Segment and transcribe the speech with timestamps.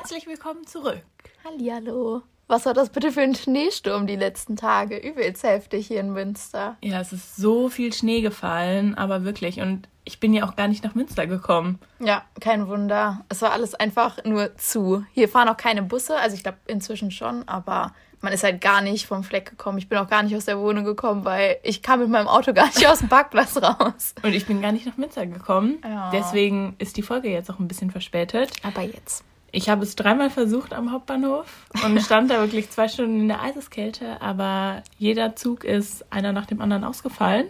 [0.00, 1.02] Herzlich willkommen zurück.
[1.44, 2.22] Hallihallo.
[2.46, 4.96] Was war das bitte für ein Schneesturm die letzten Tage?
[4.96, 6.78] Übelst heftig hier in Münster.
[6.82, 9.60] Ja, es ist so viel Schnee gefallen, aber wirklich.
[9.60, 11.78] Und ich bin ja auch gar nicht nach Münster gekommen.
[11.98, 13.26] Ja, kein Wunder.
[13.28, 15.04] Es war alles einfach nur zu.
[15.12, 17.92] Hier fahren auch keine Busse, also ich glaube inzwischen schon, aber
[18.22, 19.76] man ist halt gar nicht vom Fleck gekommen.
[19.76, 22.54] Ich bin auch gar nicht aus der Wohnung gekommen, weil ich kam mit meinem Auto
[22.54, 24.14] gar nicht aus dem Parkplatz raus.
[24.22, 25.78] Und ich bin gar nicht nach Münster gekommen.
[25.84, 26.10] Ja.
[26.10, 28.50] Deswegen ist die Folge jetzt auch ein bisschen verspätet.
[28.62, 29.24] Aber jetzt.
[29.52, 33.42] Ich habe es dreimal versucht am Hauptbahnhof und stand da wirklich zwei Stunden in der
[33.42, 37.46] Eiseskälte, aber jeder Zug ist einer nach dem anderen ausgefallen.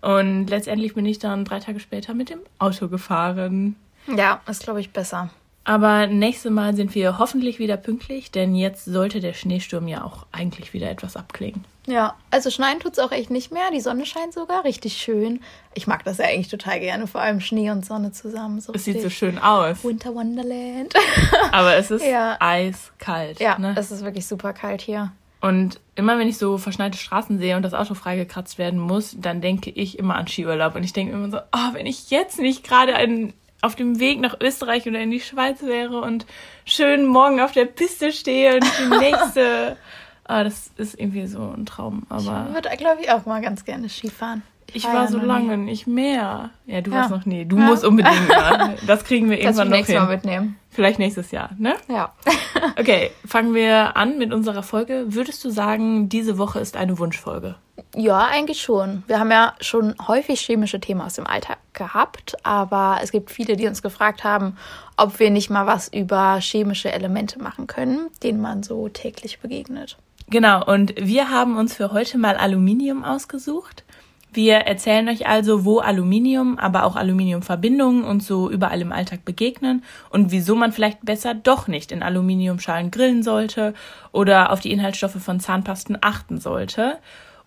[0.00, 3.76] Und letztendlich bin ich dann drei Tage später mit dem Auto gefahren.
[4.06, 5.30] Ja, ist glaube ich besser.
[5.68, 10.24] Aber nächstes Mal sind wir hoffentlich wieder pünktlich, denn jetzt sollte der Schneesturm ja auch
[10.32, 11.66] eigentlich wieder etwas abklingen.
[11.86, 13.70] Ja, also schneien tut's auch echt nicht mehr.
[13.70, 15.40] Die Sonne scheint sogar richtig schön.
[15.74, 18.62] Ich mag das ja eigentlich total gerne, vor allem Schnee und Sonne zusammen.
[18.62, 20.94] So Es sieht so schön aus, Winter Wonderland.
[21.52, 22.38] aber es ist Ja.
[22.40, 23.38] eiskalt.
[23.38, 23.74] ja, ne?
[23.76, 25.12] es ist wirklich super kalt hier.
[25.42, 29.42] Und immer wenn ich so verschneite Straßen sehe und das Auto freigekratzt werden muss, dann
[29.42, 30.76] denke ich immer an Skiurlaub.
[30.76, 34.20] Und ich denke immer so, oh, wenn ich jetzt nicht gerade ein, auf dem Weg
[34.20, 36.26] nach Österreich oder in die Schweiz wäre und
[36.64, 39.76] schön morgen auf der Piste stehe und die nächste.
[40.24, 42.04] ah, das ist irgendwie so ein Traum.
[42.08, 44.42] Aber Ich würde, glaube ich, auch mal ganz gerne Skifahren.
[44.72, 45.28] Ich war war ja so noch nie.
[45.28, 46.50] lange nicht mehr.
[46.66, 46.96] Ja, du Ja.
[46.98, 47.44] warst noch nie.
[47.44, 47.64] Du Ja.
[47.64, 48.76] musst unbedingt mal.
[48.86, 50.10] Das kriegen wir irgendwann noch nächstes Mal hin.
[50.14, 50.56] mitnehmen.
[50.70, 51.74] Vielleicht nächstes Jahr, ne?
[51.88, 52.12] Ja.
[52.78, 55.06] Okay, fangen wir an mit unserer Folge.
[55.08, 57.56] Würdest du sagen, diese Woche ist eine Wunschfolge?
[57.96, 59.02] Ja, eigentlich schon.
[59.06, 63.56] Wir haben ja schon häufig chemische Themen aus dem Alltag gehabt, aber es gibt viele,
[63.56, 64.56] die uns gefragt haben,
[64.96, 69.96] ob wir nicht mal was über chemische Elemente machen können, denen man so täglich begegnet.
[70.28, 73.84] Genau, und wir haben uns für heute mal Aluminium ausgesucht.
[74.32, 79.82] Wir erzählen euch also, wo Aluminium, aber auch Aluminiumverbindungen uns so überall im Alltag begegnen
[80.10, 83.74] und wieso man vielleicht besser doch nicht in Aluminiumschalen grillen sollte
[84.12, 86.98] oder auf die Inhaltsstoffe von Zahnpasten achten sollte.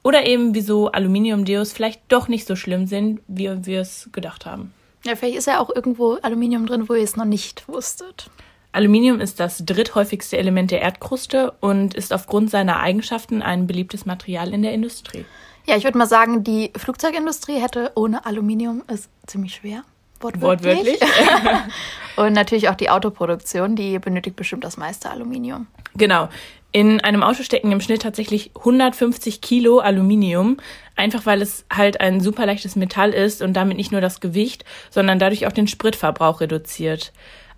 [0.03, 4.73] Oder eben, wieso Aluminiumdeos vielleicht doch nicht so schlimm sind, wie wir es gedacht haben.
[5.05, 8.29] Ja, vielleicht ist ja auch irgendwo Aluminium drin, wo ihr es noch nicht wusstet.
[8.71, 14.53] Aluminium ist das dritthäufigste Element der Erdkruste und ist aufgrund seiner Eigenschaften ein beliebtes Material
[14.53, 15.25] in der Industrie.
[15.65, 19.83] Ja, ich würde mal sagen, die Flugzeugindustrie hätte ohne Aluminium es ziemlich schwer.
[20.19, 20.99] Wortwörtlich.
[20.99, 20.99] Wortwörtlich.
[22.15, 25.67] Und natürlich auch die Autoproduktion, die benötigt bestimmt das meiste Aluminium.
[25.95, 26.29] Genau.
[26.73, 30.57] In einem Auto stecken im Schnitt tatsächlich 150 Kilo Aluminium,
[30.95, 34.63] einfach weil es halt ein super leichtes Metall ist und damit nicht nur das Gewicht,
[34.89, 37.11] sondern dadurch auch den Spritverbrauch reduziert.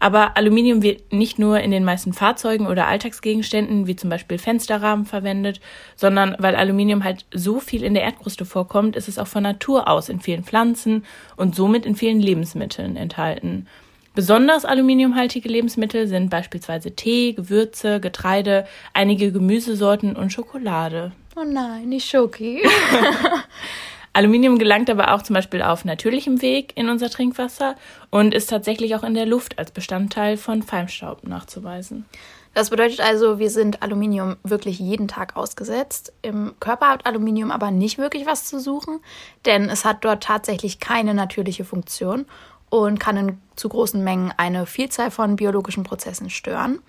[0.03, 5.06] Aber Aluminium wird nicht nur in den meisten Fahrzeugen oder Alltagsgegenständen, wie zum Beispiel Fensterrahmen,
[5.06, 5.62] verwendet,
[5.96, 9.88] sondern weil Aluminium halt so viel in der Erdkruste vorkommt, ist es auch von Natur
[9.88, 11.06] aus in vielen Pflanzen
[11.38, 13.66] und somit in vielen Lebensmitteln enthalten.
[14.13, 21.13] Besonders aluminiumhaltige Lebensmittel sind beispielsweise Tee, Gewürze, Getreide, einige Gemüsesorten und Schokolade.
[21.38, 22.62] Oh nein, nicht Schoki.
[24.13, 27.75] Aluminium gelangt aber auch zum Beispiel auf natürlichem Weg in unser Trinkwasser
[28.12, 32.06] und ist tatsächlich auch in der Luft als Bestandteil von Feinstaub nachzuweisen.
[32.53, 36.13] Das bedeutet also, wir sind Aluminium wirklich jeden Tag ausgesetzt.
[36.22, 39.00] Im Körper hat Aluminium aber nicht wirklich was zu suchen,
[39.46, 42.28] denn es hat dort tatsächlich keine natürliche Funktion
[42.69, 46.80] und kann in zu großen Mengen eine Vielzahl von biologischen Prozessen stören.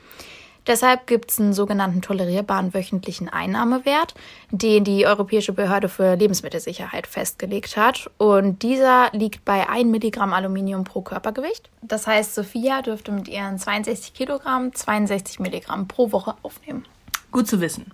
[0.66, 4.14] Deshalb gibt es einen sogenannten tolerierbaren wöchentlichen Einnahmewert,
[4.50, 8.10] den die Europäische Behörde für Lebensmittelsicherheit festgelegt hat.
[8.16, 11.68] Und dieser liegt bei 1 Milligramm Aluminium pro Körpergewicht.
[11.82, 16.86] Das heißt, Sophia dürfte mit ihren 62 Kilogramm 62 Milligramm pro Woche aufnehmen.
[17.30, 17.92] Gut zu wissen.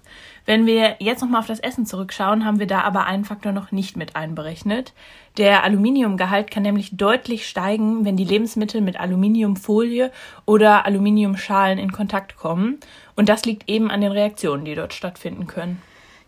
[0.51, 3.71] Wenn wir jetzt nochmal auf das Essen zurückschauen, haben wir da aber einen Faktor noch
[3.71, 4.93] nicht mit einberechnet.
[5.39, 10.11] Der Aluminiumgehalt kann nämlich deutlich steigen, wenn die Lebensmittel mit Aluminiumfolie
[10.47, 12.81] oder Aluminiumschalen in Kontakt kommen.
[13.15, 15.81] Und das liegt eben an den Reaktionen, die dort stattfinden können.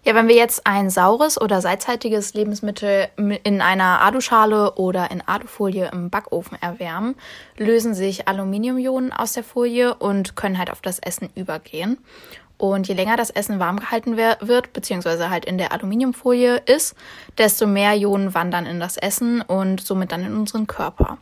[0.04, 5.90] Ja, wenn wir jetzt ein saures oder salzhaltiges Lebensmittel in einer Aluschale oder in Alufolie
[5.92, 7.14] im Backofen erwärmen,
[7.56, 11.98] lösen sich Aluminiumionen aus der Folie und können halt auf das Essen übergehen.
[12.62, 16.94] Und je länger das Essen warm gehalten wird, beziehungsweise halt in der Aluminiumfolie ist,
[17.36, 21.18] desto mehr Ionen wandern in das Essen und somit dann in unseren Körper.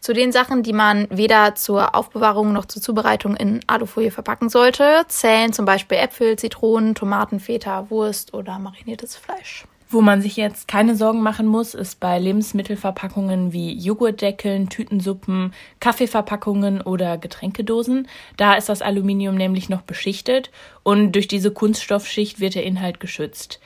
[0.00, 5.06] Zu den Sachen, die man weder zur Aufbewahrung noch zur Zubereitung in Alufolie verpacken sollte,
[5.08, 9.64] zählen zum Beispiel Äpfel, Zitronen, Tomaten, Feta, Wurst oder mariniertes Fleisch.
[9.88, 16.80] Wo man sich jetzt keine Sorgen machen muss, ist bei Lebensmittelverpackungen wie Joghurtdeckeln, Tütensuppen, Kaffeeverpackungen
[16.80, 18.08] oder Getränkedosen.
[18.36, 20.50] Da ist das Aluminium nämlich noch beschichtet
[20.82, 23.60] und durch diese Kunststoffschicht wird der Inhalt geschützt.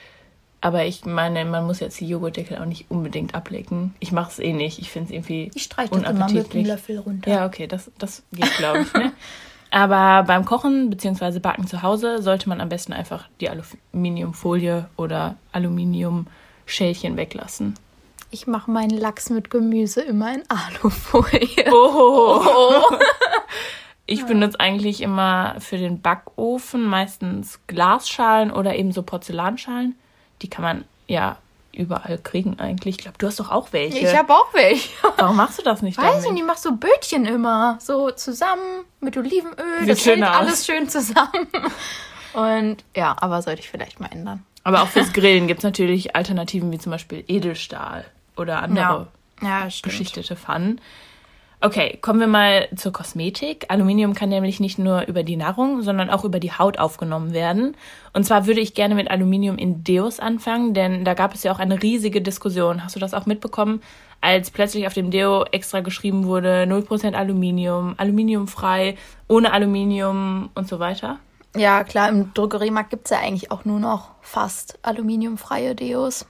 [0.61, 3.94] Aber ich meine, man muss jetzt die Joghurtdeckel auch nicht unbedingt ablecken.
[3.99, 4.78] Ich mache es eh nicht.
[4.78, 6.66] Ich finde es irgendwie Ich streiche das immer mit dem.
[6.66, 7.31] Löffel runter.
[7.31, 8.93] Ja, okay, das, das geht, glaube ich.
[8.93, 9.12] Ne?
[9.70, 11.38] Aber beim Kochen bzw.
[11.38, 17.75] Backen zu Hause sollte man am besten einfach die Aluminiumfolie oder Aluminiumschälchen weglassen.
[18.32, 21.67] Ich mache meinen Lachs mit Gemüse immer in Alufolie.
[21.70, 22.43] Oh.
[22.44, 22.96] oh.
[24.06, 29.94] Ich benutze eigentlich immer für den Backofen meistens Glasschalen oder eben so Porzellanschalen.
[30.43, 31.37] Die kann man ja
[31.72, 32.96] überall kriegen eigentlich.
[32.96, 33.99] Ich glaube, du hast doch auch welche.
[33.99, 34.90] Ich habe auch welche.
[35.17, 36.25] Warum machst du das nicht Weiß damit?
[36.25, 37.78] ich nicht, ich mach so Bötchen immer.
[37.81, 39.55] So zusammen mit Olivenöl.
[39.81, 40.37] Sieht das aus.
[40.37, 41.49] alles schön zusammen.
[42.32, 44.44] Und ja, aber sollte ich vielleicht mal ändern.
[44.62, 48.05] Aber auch fürs Grillen gibt es natürlich Alternativen wie zum Beispiel Edelstahl
[48.37, 49.08] oder andere
[49.43, 49.62] ja.
[49.62, 50.81] Ja, beschichtete Pfannen.
[51.62, 53.67] Okay, kommen wir mal zur Kosmetik.
[53.69, 57.77] Aluminium kann nämlich nicht nur über die Nahrung, sondern auch über die Haut aufgenommen werden.
[58.15, 61.53] Und zwar würde ich gerne mit Aluminium in Deos anfangen, denn da gab es ja
[61.53, 62.83] auch eine riesige Diskussion.
[62.83, 63.83] Hast du das auch mitbekommen,
[64.23, 68.97] als plötzlich auf dem Deo extra geschrieben wurde 0% Aluminium, aluminiumfrei,
[69.29, 71.19] ohne Aluminium und so weiter?
[71.55, 76.25] Ja, klar, im Drogeriemarkt gibt's ja eigentlich auch nur noch fast aluminiumfreie Deos.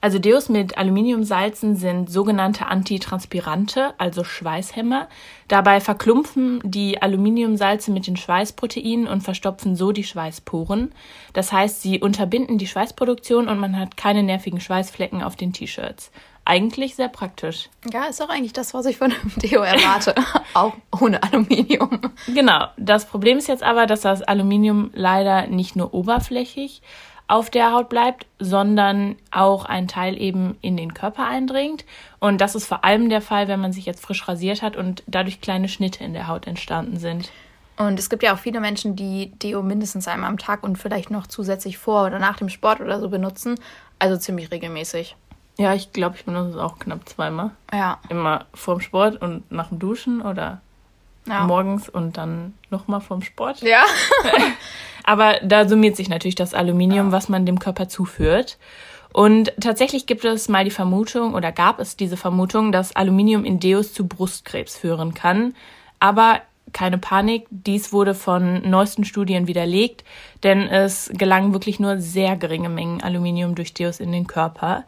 [0.00, 5.08] Also Deos mit Aluminiumsalzen sind sogenannte Antitranspirante, also Schweißhämmer.
[5.48, 10.92] Dabei verklumpfen die Aluminiumsalze mit den Schweißproteinen und verstopfen so die Schweißporen.
[11.32, 16.12] Das heißt, sie unterbinden die Schweißproduktion und man hat keine nervigen Schweißflecken auf den T-Shirts.
[16.44, 17.68] Eigentlich sehr praktisch.
[17.92, 20.14] Ja, ist auch eigentlich das, was ich von einem Deo erwarte.
[20.54, 22.00] auch ohne Aluminium.
[22.26, 22.68] Genau.
[22.78, 26.80] Das Problem ist jetzt aber, dass das Aluminium leider nicht nur oberflächig,
[27.28, 31.84] auf der Haut bleibt, sondern auch ein Teil eben in den Körper eindringt.
[32.18, 35.02] Und das ist vor allem der Fall, wenn man sich jetzt frisch rasiert hat und
[35.06, 37.30] dadurch kleine Schnitte in der Haut entstanden sind.
[37.76, 41.10] Und es gibt ja auch viele Menschen, die Deo mindestens einmal am Tag und vielleicht
[41.10, 43.54] noch zusätzlich vor oder nach dem Sport oder so benutzen.
[44.00, 45.14] Also ziemlich regelmäßig.
[45.58, 47.50] Ja, ich glaube, ich benutze es auch knapp zweimal.
[47.72, 47.98] Ja.
[48.08, 50.60] Immer vorm Sport und nach dem Duschen oder
[51.28, 51.44] ja.
[51.44, 53.62] morgens und dann nochmal vorm Sport.
[53.62, 53.84] Ja.
[55.04, 58.58] Aber da summiert sich natürlich das Aluminium, was man dem Körper zuführt.
[59.12, 63.58] Und tatsächlich gibt es mal die Vermutung oder gab es diese Vermutung, dass Aluminium in
[63.58, 65.54] Deos zu Brustkrebs führen kann.
[65.98, 66.42] Aber
[66.72, 70.04] keine Panik, dies wurde von neuesten Studien widerlegt,
[70.42, 74.84] denn es gelangen wirklich nur sehr geringe Mengen Aluminium durch Deos in den Körper.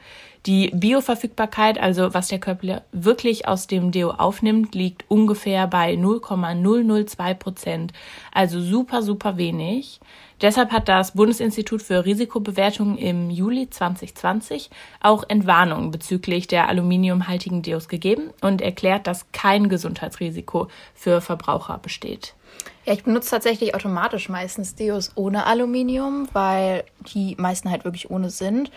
[0.47, 7.35] Die Bioverfügbarkeit, also was der Körper wirklich aus dem Deo aufnimmt, liegt ungefähr bei 0,002
[7.35, 7.93] Prozent.
[8.33, 10.01] Also super, super wenig.
[10.41, 14.71] Deshalb hat das Bundesinstitut für Risikobewertung im Juli 2020
[15.01, 22.35] auch Entwarnungen bezüglich der aluminiumhaltigen Deos gegeben und erklärt, dass kein Gesundheitsrisiko für Verbraucher besteht.
[22.91, 26.83] Ja, ich benutze tatsächlich automatisch meistens Deos ohne Aluminium, weil
[27.15, 28.73] die meisten halt wirklich ohne sind.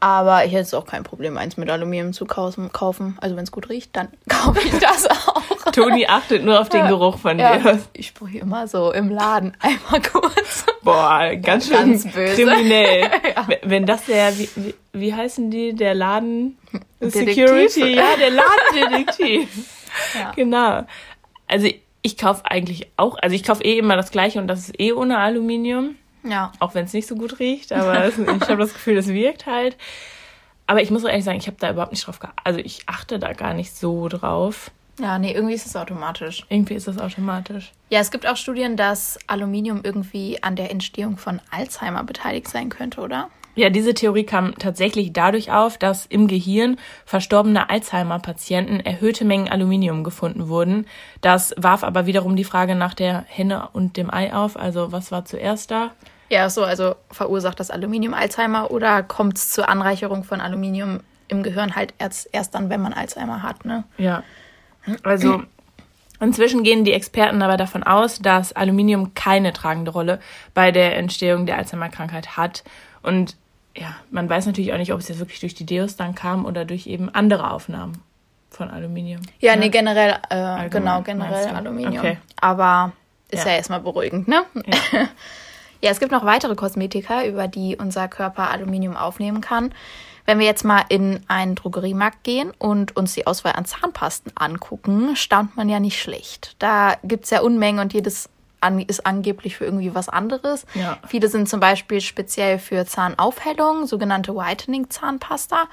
[0.00, 3.16] Aber ich hätte es auch kein Problem, eins mit Aluminium zu kaufen.
[3.22, 5.72] Also wenn es gut riecht, dann kaufe ich das auch.
[5.72, 7.78] Toni achtet nur auf den Geruch von ja, dir.
[7.94, 10.66] Ich sprühe immer so im Laden einmal kurz.
[10.82, 13.00] Boah, ganz schön ganz kriminell.
[13.34, 13.48] ja.
[13.62, 16.58] Wenn das der, wie, wie, wie heißen die, der Laden
[17.00, 19.48] Security, ja, der Ladendetektiv.
[20.20, 20.32] ja.
[20.32, 20.84] Genau.
[21.48, 21.68] Also
[22.04, 24.92] ich kaufe eigentlich auch, also ich kaufe eh immer das gleiche und das ist eh
[24.92, 25.96] ohne Aluminium.
[26.22, 26.52] Ja.
[26.60, 29.76] Auch wenn es nicht so gut riecht, aber ich habe das Gefühl, es wirkt halt.
[30.66, 32.40] Aber ich muss auch ehrlich sagen, ich habe da überhaupt nicht drauf geachtet.
[32.44, 34.70] Also ich achte da gar nicht so drauf.
[35.00, 36.44] Ja, nee, irgendwie ist es automatisch.
[36.50, 37.72] Irgendwie ist es automatisch.
[37.88, 42.68] Ja, es gibt auch Studien, dass Aluminium irgendwie an der Entstehung von Alzheimer beteiligt sein
[42.68, 43.30] könnte, oder?
[43.56, 50.02] Ja, diese Theorie kam tatsächlich dadurch auf, dass im Gehirn verstorbener Alzheimer-Patienten erhöhte Mengen Aluminium
[50.02, 50.86] gefunden wurden.
[51.20, 54.56] Das warf aber wiederum die Frage nach der Henne und dem Ei auf.
[54.56, 55.92] Also was war zuerst da?
[56.30, 61.42] Ja, so, also verursacht das Aluminium Alzheimer oder kommt es zur Anreicherung von Aluminium im
[61.42, 63.84] Gehirn halt erst, erst dann, wenn man Alzheimer hat, ne?
[63.98, 64.24] Ja.
[65.02, 65.42] Also
[66.20, 70.18] inzwischen gehen die Experten aber davon aus, dass Aluminium keine tragende Rolle
[70.54, 72.64] bei der Entstehung der Alzheimer-Krankheit hat.
[73.02, 73.36] Und
[73.76, 76.44] ja, man weiß natürlich auch nicht, ob es jetzt wirklich durch die Deos dann kam
[76.46, 78.02] oder durch eben andere Aufnahmen
[78.50, 79.22] von Aluminium.
[79.40, 79.62] Ja, ne?
[79.62, 81.98] nee, generell, äh, genau, generell Aluminium.
[81.98, 82.18] Okay.
[82.40, 82.92] Aber
[83.30, 84.42] ist ja, ja erstmal beruhigend, ne?
[84.66, 85.08] Ja.
[85.84, 89.74] Ja, es gibt noch weitere Kosmetika, über die unser Körper Aluminium aufnehmen kann.
[90.24, 95.14] Wenn wir jetzt mal in einen Drogeriemarkt gehen und uns die Auswahl an Zahnpasten angucken,
[95.14, 96.56] staunt man ja nicht schlecht.
[96.58, 98.30] Da gibt es ja Unmengen und jedes
[98.86, 100.66] ist angeblich für irgendwie was anderes.
[100.74, 100.98] Ja.
[101.06, 105.64] Viele sind zum Beispiel speziell für Zahnaufhellung, sogenannte Whitening-Zahnpasta.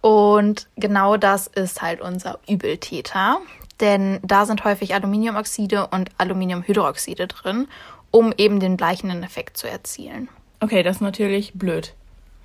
[0.00, 3.38] Und genau das ist halt unser Übeltäter.
[3.80, 7.68] Denn da sind häufig Aluminiumoxide und Aluminiumhydroxide drin
[8.10, 10.28] um eben den bleichenden Effekt zu erzielen.
[10.60, 11.94] Okay, das ist natürlich blöd.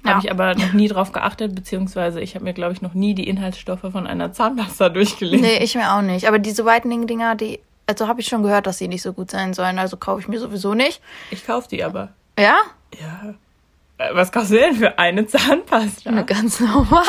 [0.03, 0.11] Ja.
[0.11, 3.15] Habe ich aber noch nie drauf geachtet, beziehungsweise ich habe mir, glaube ich, noch nie
[3.15, 5.41] die Inhaltsstoffe von einer Zahnpasta durchgelesen.
[5.41, 6.27] Nee, ich mir auch nicht.
[6.27, 9.53] Aber diese Whitening-Dinger, die Also habe ich schon gehört, dass sie nicht so gut sein
[9.53, 9.77] sollen.
[9.79, 11.01] Also kaufe ich mir sowieso nicht.
[11.31, 12.09] Ich kaufe die aber.
[12.39, 12.57] Ja?
[12.99, 13.33] Ja.
[13.97, 16.09] Äh, Was kaufst du denn für eine Zahnpasta?
[16.09, 17.03] Eine ganz normale.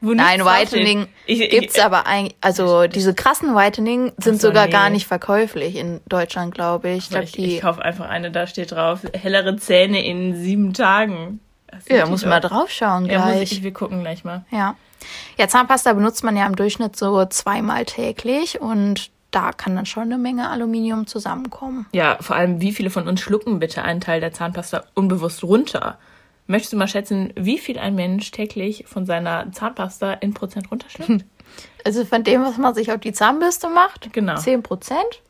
[0.00, 0.44] Wo Nein?
[0.44, 4.72] Whitening Ich- ich- gibt's aber eigentlich, also diese krassen Whitening sind so, sogar nee.
[4.72, 7.04] gar nicht verkäuflich in Deutschland, glaube ich.
[7.04, 11.38] Ich glaube, Ich, ich kaufe einfach eine, da steht drauf, hellere Zähne in sieben Tagen.
[11.88, 12.28] Ja, muss doch.
[12.28, 13.52] mal draufschauen Ja, gleich.
[13.52, 14.44] ich, wir gucken gleich mal.
[14.50, 14.74] Ja.
[15.38, 20.04] Ja, Zahnpasta benutzt man ja im Durchschnitt so zweimal täglich und da kann dann schon
[20.04, 21.86] eine Menge Aluminium zusammenkommen.
[21.92, 25.98] Ja, vor allem, wie viele von uns schlucken bitte einen Teil der Zahnpasta unbewusst runter?
[26.46, 31.24] Möchtest du mal schätzen, wie viel ein Mensch täglich von seiner Zahnpasta in Prozent runterschluckt?
[31.84, 34.36] Also von dem, was man sich auf die Zahnbürste macht, Genau.
[34.36, 35.20] 10 Prozent.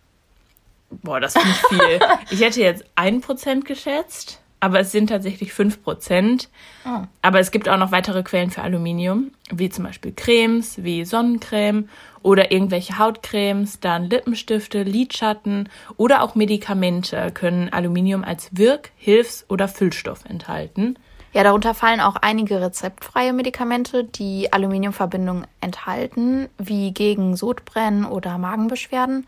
[0.91, 2.01] Boah, das finde ich viel.
[2.31, 6.49] ich hätte jetzt ein Prozent geschätzt, aber es sind tatsächlich fünf Prozent.
[6.87, 7.03] Oh.
[7.21, 11.89] Aber es gibt auch noch weitere Quellen für Aluminium, wie zum Beispiel Cremes, wie Sonnencreme
[12.23, 19.67] oder irgendwelche Hautcremes, dann Lippenstifte, Lidschatten oder auch Medikamente können Aluminium als Wirk-, Hilfs- oder
[19.67, 20.97] Füllstoff enthalten.
[21.33, 29.27] Ja, darunter fallen auch einige rezeptfreie Medikamente, die Aluminiumverbindungen enthalten, wie gegen Sodbrennen oder Magenbeschwerden.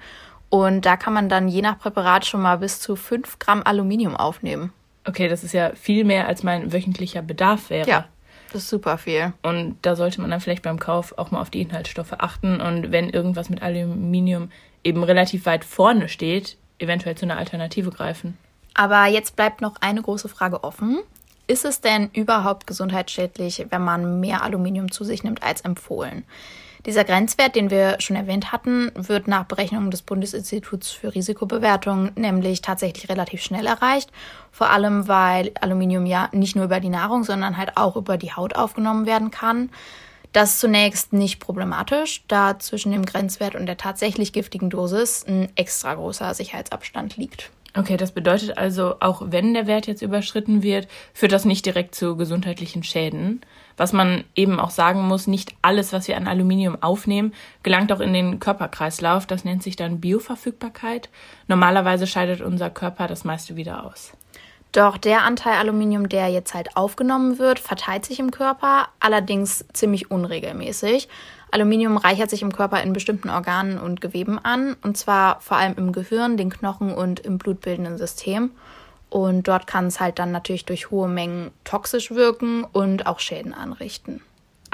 [0.49, 4.15] Und da kann man dann je nach Präparat schon mal bis zu 5 Gramm Aluminium
[4.15, 4.73] aufnehmen.
[5.07, 7.89] Okay, das ist ja viel mehr, als mein wöchentlicher Bedarf wäre.
[7.89, 8.09] Ja,
[8.53, 9.33] das ist super viel.
[9.43, 12.93] Und da sollte man dann vielleicht beim Kauf auch mal auf die Inhaltsstoffe achten und
[12.93, 14.51] wenn irgendwas mit Aluminium
[14.83, 18.39] eben relativ weit vorne steht, eventuell zu einer Alternative greifen.
[18.75, 20.99] Aber jetzt bleibt noch eine große Frage offen.
[21.47, 26.25] Ist es denn überhaupt gesundheitsschädlich, wenn man mehr Aluminium zu sich nimmt als empfohlen?
[26.87, 32.61] Dieser Grenzwert, den wir schon erwähnt hatten, wird nach Berechnungen des Bundesinstituts für Risikobewertung nämlich
[32.61, 34.11] tatsächlich relativ schnell erreicht.
[34.53, 38.33] Vor allem, weil Aluminium ja nicht nur über die Nahrung, sondern halt auch über die
[38.33, 39.71] Haut aufgenommen werden kann.
[40.33, 45.49] Das ist zunächst nicht problematisch, da zwischen dem Grenzwert und der tatsächlich giftigen Dosis ein
[45.57, 47.51] extra großer Sicherheitsabstand liegt.
[47.77, 51.97] Okay, das bedeutet also, auch wenn der Wert jetzt überschritten wird, führt das nicht direkt
[51.97, 53.41] zu gesundheitlichen Schäden.
[53.77, 57.99] Was man eben auch sagen muss, nicht alles, was wir an Aluminium aufnehmen, gelangt auch
[57.99, 59.27] in den Körperkreislauf.
[59.27, 61.09] Das nennt sich dann Bioverfügbarkeit.
[61.49, 64.13] Normalerweise scheidet unser Körper das meiste wieder aus.
[64.71, 70.11] Doch der Anteil Aluminium, der jetzt halt aufgenommen wird, verteilt sich im Körper, allerdings ziemlich
[70.11, 71.09] unregelmäßig.
[71.55, 75.75] Aluminium reichert sich im Körper in bestimmten Organen und Geweben an, und zwar vor allem
[75.77, 78.51] im Gehirn, den Knochen und im blutbildenden System.
[79.09, 83.55] Und dort kann es halt dann natürlich durch hohe Mengen toxisch wirken und auch Schäden
[83.55, 84.21] anrichten.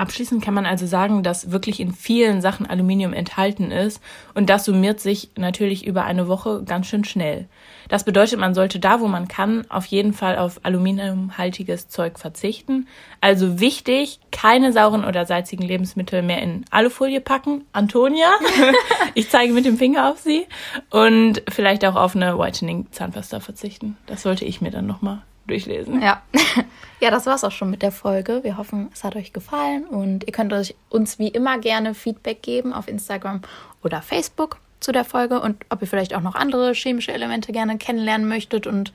[0.01, 4.01] Abschließend kann man also sagen, dass wirklich in vielen Sachen Aluminium enthalten ist
[4.33, 7.49] und das summiert sich natürlich über eine Woche ganz schön schnell.
[7.91, 12.89] Das bedeutet, man sollte da, wo man kann, auf jeden Fall auf aluminiumhaltiges Zeug verzichten.
[13.21, 17.67] Also wichtig, keine sauren oder salzigen Lebensmittel mehr in Alufolie packen.
[17.75, 18.31] Antonia,
[19.15, 20.47] ich zeige mit dem Finger auf sie
[20.89, 23.99] und vielleicht auch auf eine Whitening Zahnpasta verzichten.
[24.07, 26.01] Das sollte ich mir dann nochmal durchlesen.
[26.01, 26.23] Ja.
[27.01, 28.41] ja, das war's auch schon mit der Folge.
[28.43, 32.43] Wir hoffen, es hat euch gefallen und ihr könnt euch uns wie immer gerne Feedback
[32.43, 33.43] geben auf Instagram
[33.83, 37.77] oder Facebook zu der Folge und ob ihr vielleicht auch noch andere chemische Elemente gerne
[37.79, 38.93] kennenlernen möchtet und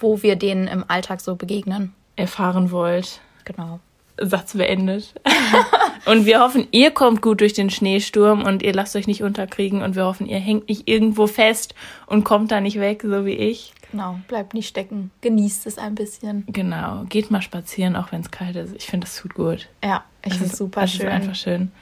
[0.00, 1.94] wo wir denen im Alltag so begegnen.
[2.16, 3.20] Erfahren wollt.
[3.44, 3.80] Genau.
[4.20, 5.14] Satz beendet.
[6.06, 9.82] und wir hoffen, ihr kommt gut durch den Schneesturm und ihr lasst euch nicht unterkriegen
[9.82, 11.74] und wir hoffen, ihr hängt nicht irgendwo fest
[12.06, 13.72] und kommt da nicht weg, so wie ich.
[13.90, 14.18] Genau.
[14.28, 15.10] Bleibt nicht stecken.
[15.20, 16.44] Genießt es ein bisschen.
[16.48, 17.04] Genau.
[17.08, 18.74] Geht mal spazieren, auch wenn es kalt ist.
[18.76, 19.68] Ich finde, das tut gut.
[19.82, 21.06] Ja, ich Es finde es super es schön.
[21.06, 21.72] Ist einfach schön.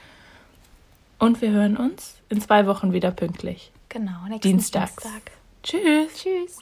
[1.19, 3.71] Und wir hören uns in zwei Wochen wieder pünktlich.
[3.89, 4.11] genau.
[4.29, 4.49] Nächsten.
[4.49, 4.89] Dienstag.
[5.63, 6.13] Tschüss.
[6.15, 6.61] Tschüss.